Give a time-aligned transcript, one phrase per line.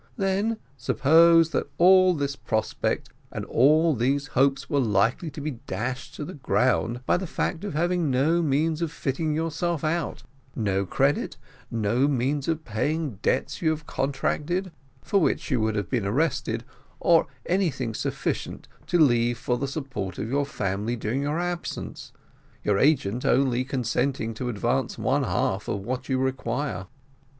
[0.17, 6.15] Then suppose that all this prospect and all these hopes were likely to be dashed
[6.15, 10.23] to the ground by the fact of having no means of fitting yourself out,
[10.55, 11.37] no credit,
[11.69, 14.71] no means of paying debts you have contracted,
[15.03, 16.63] for which you would have been arrested,
[16.99, 22.11] or anything sufficient to leave for the support of your family during your absence,
[22.63, 26.87] your agent only consenting to advance one half of what you require.